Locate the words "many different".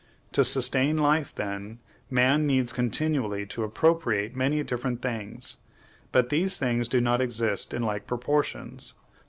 4.35-4.99